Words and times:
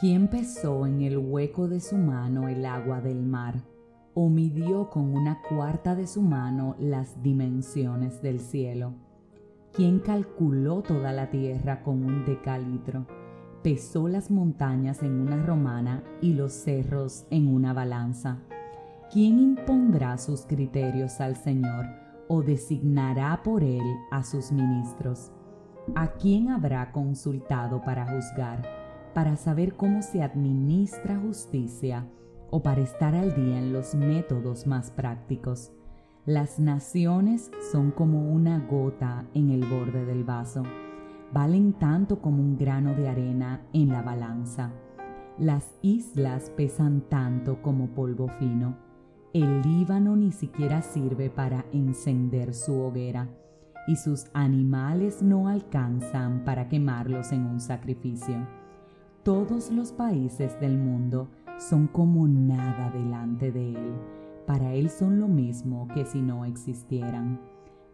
¿Quién 0.00 0.26
pesó 0.26 0.88
en 0.88 1.02
el 1.02 1.16
hueco 1.18 1.68
de 1.68 1.78
su 1.78 1.96
mano 1.96 2.48
el 2.48 2.66
agua 2.66 3.00
del 3.00 3.22
mar? 3.22 3.54
¿O 4.12 4.28
midió 4.28 4.90
con 4.90 5.14
una 5.14 5.40
cuarta 5.48 5.94
de 5.94 6.08
su 6.08 6.20
mano 6.20 6.74
las 6.80 7.22
dimensiones 7.22 8.20
del 8.20 8.40
cielo? 8.40 8.94
¿Quién 9.72 10.00
calculó 10.00 10.82
toda 10.82 11.12
la 11.12 11.30
tierra 11.30 11.84
con 11.84 12.04
un 12.04 12.24
decalitro? 12.24 13.06
Pesó 13.62 14.08
las 14.08 14.32
montañas 14.32 15.00
en 15.04 15.12
una 15.12 15.40
romana 15.40 16.02
y 16.20 16.34
los 16.34 16.52
cerros 16.52 17.24
en 17.30 17.46
una 17.46 17.72
balanza. 17.72 18.38
¿Quién 19.12 19.38
impondrá 19.38 20.18
sus 20.18 20.44
criterios 20.44 21.20
al 21.20 21.36
Señor 21.36 21.86
o 22.26 22.42
designará 22.42 23.44
por 23.44 23.62
él 23.62 23.84
a 24.10 24.24
sus 24.24 24.50
ministros? 24.50 25.30
¿A 25.94 26.08
quién 26.14 26.48
habrá 26.50 26.90
consultado 26.90 27.80
para 27.82 28.06
juzgar? 28.12 28.83
Para 29.14 29.36
saber 29.36 29.74
cómo 29.76 30.02
se 30.02 30.22
administra 30.22 31.18
justicia 31.18 32.06
o 32.50 32.62
para 32.62 32.82
estar 32.82 33.14
al 33.14 33.34
día 33.34 33.58
en 33.58 33.72
los 33.72 33.94
métodos 33.94 34.66
más 34.66 34.90
prácticos. 34.90 35.72
Las 36.26 36.58
naciones 36.58 37.50
son 37.72 37.90
como 37.90 38.30
una 38.32 38.58
gota 38.58 39.26
en 39.34 39.50
el 39.50 39.64
borde 39.64 40.04
del 40.04 40.24
vaso. 40.24 40.62
Valen 41.32 41.74
tanto 41.74 42.20
como 42.20 42.42
un 42.42 42.56
grano 42.56 42.94
de 42.94 43.08
arena 43.08 43.62
en 43.72 43.88
la 43.88 44.02
balanza. 44.02 44.72
Las 45.38 45.74
islas 45.82 46.50
pesan 46.56 47.02
tanto 47.08 47.60
como 47.60 47.88
polvo 47.88 48.28
fino. 48.28 48.76
El 49.32 49.62
Líbano 49.62 50.16
ni 50.16 50.32
siquiera 50.32 50.80
sirve 50.80 51.28
para 51.28 51.64
encender 51.72 52.54
su 52.54 52.80
hoguera 52.80 53.28
y 53.86 53.96
sus 53.96 54.26
animales 54.32 55.22
no 55.22 55.48
alcanzan 55.48 56.44
para 56.44 56.68
quemarlos 56.68 57.32
en 57.32 57.46
un 57.46 57.60
sacrificio. 57.60 58.63
Todos 59.24 59.70
los 59.70 59.90
países 59.90 60.60
del 60.60 60.76
mundo 60.76 61.30
son 61.58 61.86
como 61.86 62.28
nada 62.28 62.90
delante 62.90 63.50
de 63.52 63.70
Él. 63.70 63.94
Para 64.46 64.74
Él 64.74 64.90
son 64.90 65.18
lo 65.18 65.28
mismo 65.28 65.88
que 65.94 66.04
si 66.04 66.20
no 66.20 66.44
existieran. 66.44 67.40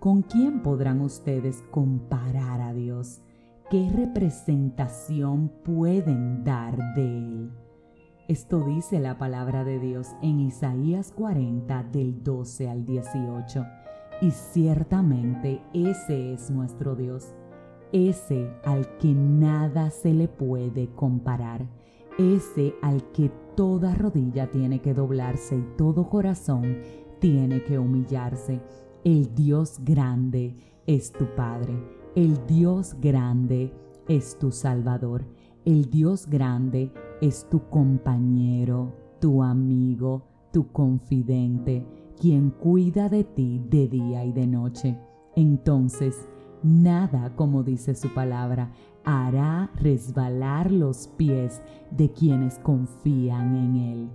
¿Con 0.00 0.22
quién 0.22 0.60
podrán 0.60 1.00
ustedes 1.00 1.62
comparar 1.70 2.60
a 2.60 2.72
Dios? 2.72 3.22
¿Qué 3.70 3.88
representación 3.94 5.52
pueden 5.64 6.42
dar 6.42 6.76
de 6.96 7.18
Él? 7.18 7.50
Esto 8.26 8.64
dice 8.64 8.98
la 8.98 9.16
palabra 9.16 9.62
de 9.62 9.78
Dios 9.78 10.08
en 10.22 10.40
Isaías 10.40 11.12
40 11.12 11.84
del 11.92 12.24
12 12.24 12.68
al 12.68 12.84
18. 12.84 13.64
Y 14.20 14.32
ciertamente 14.32 15.62
ese 15.74 16.32
es 16.32 16.50
nuestro 16.50 16.96
Dios 16.96 17.36
ese 17.92 18.50
al 18.64 18.96
que 18.98 19.12
nada 19.14 19.90
se 19.90 20.14
le 20.14 20.28
puede 20.28 20.88
comparar, 20.94 21.66
ese 22.18 22.74
al 22.82 23.02
que 23.12 23.30
toda 23.56 23.94
rodilla 23.94 24.50
tiene 24.50 24.80
que 24.80 24.94
doblarse 24.94 25.56
y 25.56 25.66
todo 25.76 26.08
corazón 26.08 26.78
tiene 27.18 27.62
que 27.62 27.78
humillarse. 27.78 28.60
El 29.04 29.34
Dios 29.34 29.80
grande 29.84 30.56
es 30.86 31.12
tu 31.12 31.26
Padre, 31.34 31.74
el 32.14 32.46
Dios 32.46 32.96
grande 33.00 33.72
es 34.08 34.38
tu 34.38 34.50
Salvador, 34.50 35.24
el 35.64 35.90
Dios 35.90 36.26
grande 36.26 36.92
es 37.20 37.48
tu 37.48 37.68
compañero, 37.68 38.94
tu 39.20 39.42
amigo, 39.42 40.22
tu 40.52 40.72
confidente, 40.72 41.86
quien 42.18 42.50
cuida 42.50 43.08
de 43.08 43.24
ti 43.24 43.62
de 43.68 43.88
día 43.88 44.24
y 44.24 44.32
de 44.32 44.46
noche. 44.46 44.98
Entonces, 45.36 46.28
Nada, 46.62 47.34
como 47.36 47.62
dice 47.62 47.94
su 47.94 48.12
palabra, 48.12 48.70
hará 49.04 49.70
resbalar 49.76 50.70
los 50.70 51.08
pies 51.08 51.62
de 51.90 52.12
quienes 52.12 52.58
confían 52.58 53.56
en 53.56 53.76
Él. 53.76 54.10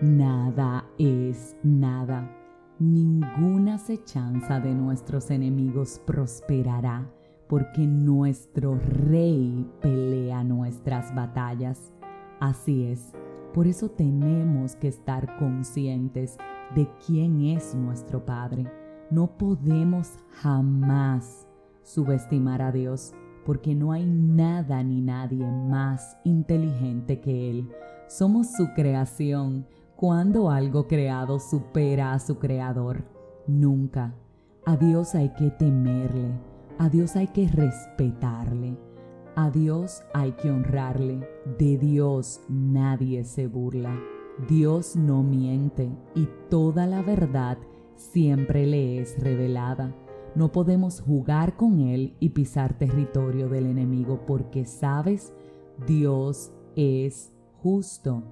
Nada 0.00 0.86
es 0.98 1.56
nada. 1.62 2.34
Ninguna 2.78 3.74
acechanza 3.74 4.58
de 4.60 4.74
nuestros 4.74 5.30
enemigos 5.30 6.00
prosperará, 6.06 7.06
porque 7.46 7.86
nuestro 7.86 8.76
Rey 8.76 9.68
pelea 9.82 10.42
nuestras 10.42 11.14
batallas. 11.14 11.92
Así 12.40 12.84
es, 12.84 13.12
por 13.52 13.66
eso 13.66 13.90
tenemos 13.90 14.74
que 14.76 14.88
estar 14.88 15.36
conscientes 15.36 16.38
de 16.74 16.88
quién 17.06 17.42
es 17.44 17.74
nuestro 17.74 18.24
Padre. 18.24 18.64
No 19.10 19.36
podemos 19.36 20.14
jamás 20.40 21.49
subestimar 21.94 22.62
a 22.62 22.72
Dios, 22.72 23.12
porque 23.44 23.74
no 23.74 23.92
hay 23.92 24.06
nada 24.06 24.82
ni 24.82 25.00
nadie 25.00 25.46
más 25.46 26.16
inteligente 26.24 27.20
que 27.20 27.50
Él. 27.50 27.68
Somos 28.08 28.52
su 28.52 28.68
creación. 28.74 29.66
Cuando 29.96 30.50
algo 30.50 30.88
creado 30.88 31.38
supera 31.38 32.12
a 32.12 32.18
su 32.18 32.38
creador? 32.38 33.04
Nunca. 33.46 34.14
A 34.64 34.76
Dios 34.76 35.14
hay 35.14 35.30
que 35.30 35.50
temerle, 35.50 36.32
a 36.78 36.88
Dios 36.88 37.16
hay 37.16 37.28
que 37.28 37.48
respetarle, 37.48 38.78
a 39.36 39.50
Dios 39.50 40.02
hay 40.14 40.32
que 40.32 40.50
honrarle. 40.50 41.28
De 41.58 41.76
Dios 41.76 42.40
nadie 42.48 43.24
se 43.24 43.46
burla. 43.46 43.98
Dios 44.48 44.96
no 44.96 45.22
miente 45.22 45.90
y 46.14 46.28
toda 46.48 46.86
la 46.86 47.02
verdad 47.02 47.58
siempre 47.96 48.66
le 48.66 49.00
es 49.00 49.18
revelada. 49.18 49.94
No 50.34 50.52
podemos 50.52 51.00
jugar 51.00 51.56
con 51.56 51.80
Él 51.80 52.14
y 52.20 52.30
pisar 52.30 52.78
territorio 52.78 53.48
del 53.48 53.66
enemigo 53.66 54.24
porque, 54.26 54.64
sabes, 54.64 55.32
Dios 55.86 56.52
es 56.76 57.32
justo, 57.62 58.22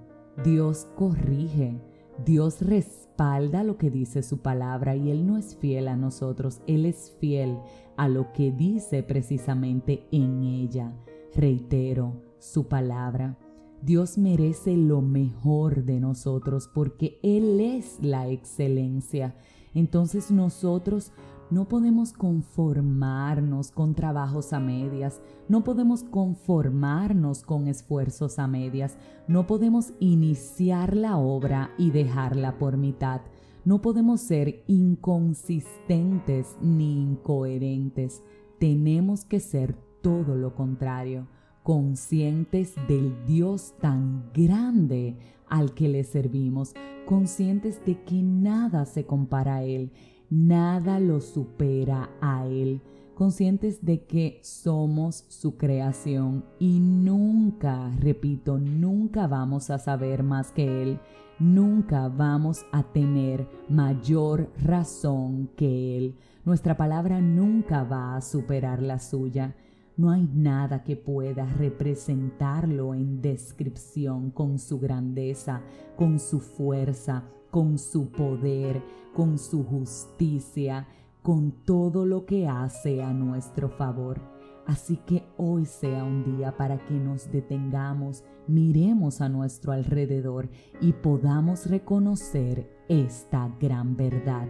Dios 0.45 0.87
corrige, 0.95 1.81
Dios 2.25 2.63
respalda 2.63 3.65
lo 3.65 3.79
que 3.79 3.91
dice 3.91 4.23
su 4.23 4.39
palabra 4.39 4.95
y 4.95 5.11
Él 5.11 5.27
no 5.27 5.37
es 5.37 5.57
fiel 5.57 5.89
a 5.89 5.97
nosotros, 5.97 6.61
Él 6.67 6.87
es 6.87 7.17
fiel 7.21 7.59
a 7.97 8.09
lo 8.09 8.33
que 8.33 8.53
dice 8.53 9.03
precisamente 9.03 10.07
en 10.13 10.45
ella. 10.45 10.93
Reitero, 11.35 12.23
su 12.39 12.69
palabra. 12.69 13.37
Dios 13.83 14.19
merece 14.19 14.77
lo 14.77 15.03
mejor 15.03 15.85
de 15.85 16.01
nosotros 16.01 16.69
porque 16.73 17.19
Él 17.23 17.61
es 17.61 17.99
la 18.01 18.29
excelencia. 18.29 19.37
Entonces 19.75 20.31
nosotros 20.31 21.13
no 21.51 21.67
podemos 21.67 22.13
conformarnos 22.13 23.71
con 23.71 23.95
trabajos 23.95 24.53
a 24.53 24.61
medias, 24.61 25.23
no 25.49 25.65
podemos 25.65 26.05
conformarnos 26.05 27.43
con 27.43 27.69
esfuerzos 27.69 28.39
a 28.39 28.47
medias, 28.47 28.99
no 29.27 29.47
podemos 29.47 29.93
iniciar 29.99 30.95
la 30.95 31.17
obra 31.17 31.71
y 31.79 31.91
dejarla 31.91 32.59
por 32.59 32.77
mitad, 32.77 33.23
no 33.65 33.81
podemos 33.81 34.21
ser 34.21 34.63
inconsistentes 34.67 36.57
ni 36.61 37.03
incoherentes, 37.03 38.23
tenemos 38.59 39.25
que 39.25 39.41
ser 39.41 39.75
todo 40.03 40.37
lo 40.37 40.55
contrario, 40.55 41.29
conscientes 41.63 42.75
del 42.89 43.25
Dios 43.27 43.75
tan 43.81 44.31
grande 44.35 45.17
al 45.49 45.73
que 45.73 45.89
le 45.89 46.05
servimos, 46.05 46.75
conscientes 47.07 47.83
de 47.87 48.03
que 48.05 48.23
nada 48.23 48.85
se 48.85 49.07
compara 49.07 49.57
a 49.57 49.63
Él 49.63 49.93
nada 50.31 51.01
lo 51.01 51.21
supera 51.21 52.11
a 52.21 52.47
Él, 52.47 52.81
conscientes 53.15 53.85
de 53.85 54.05
que 54.05 54.41
somos 54.43 55.25
su 55.29 55.57
creación 55.57 56.45
y 56.59 56.81
nunca, 56.81 57.91
repito, 57.99 58.59
nunca 58.59 59.27
vamos 59.27 59.71
a 59.71 59.79
saber 59.79 60.23
más 60.23 60.53
que 60.53 60.83
Él, 60.83 61.01
nunca 61.39 62.09
vamos 62.09 62.65
a 62.73 62.83
tener 62.83 63.49
mayor 63.69 64.51
razón 64.63 65.51
que 65.57 65.97
Él. 65.97 66.15
Nuestra 66.45 66.77
palabra 66.77 67.21
nunca 67.21 67.85
va 67.85 68.17
a 68.17 68.21
superar 68.21 68.83
la 68.83 68.99
suya. 68.99 69.55
No 69.97 70.11
hay 70.11 70.29
nada 70.33 70.85
que 70.85 70.95
pueda 70.97 71.45
representarlo 71.45 72.95
en 72.95 73.21
descripción 73.21 74.31
con 74.31 74.61
su 74.61 74.79
grandeza, 74.79 75.61
con 75.97 76.21
su 76.21 76.39
fuerza, 76.39 77.25
con 77.51 77.79
su 77.79 78.11
poder, 78.11 78.83
con 79.15 79.39
su 79.39 79.65
justicia, 79.65 80.87
con 81.23 81.53
todo 81.65 82.07
lo 82.07 82.25
que 82.25 82.49
hace 82.49 83.03
a 83.03 83.13
nuestro 83.13 83.69
favor. 83.69 84.21
Así 84.67 84.99
que 85.07 85.25
hoy 85.39 85.65
sea 85.65 86.05
un 86.05 86.25
día 86.25 86.55
para 86.57 86.85
que 86.85 86.93
nos 86.93 87.33
detengamos, 87.33 88.23
miremos 88.47 89.23
a 89.23 89.29
nuestro 89.31 89.73
alrededor 89.73 90.51
y 90.81 90.93
podamos 90.93 91.67
reconocer 91.71 92.71
esta 92.87 93.51
gran 93.59 93.97
verdad. 93.97 94.47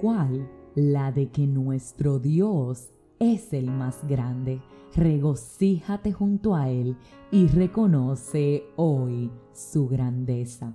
¿Cuál? 0.00 0.50
La 0.74 1.12
de 1.12 1.30
que 1.30 1.46
nuestro 1.46 2.18
Dios 2.18 2.90
es 3.20 3.52
el 3.52 3.70
más 3.70 4.04
grande. 4.08 4.60
Regocíjate 4.96 6.12
junto 6.12 6.56
a 6.56 6.68
Él 6.68 6.96
y 7.30 7.46
reconoce 7.46 8.64
hoy 8.74 9.30
su 9.52 9.86
grandeza. 9.86 10.74